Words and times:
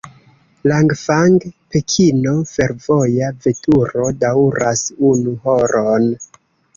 Langfang-Pekino 0.69 2.33
fervoja 2.51 3.27
veturo 3.43 4.07
daŭras 4.23 4.83
unu 5.11 5.35
horon. 5.45 6.09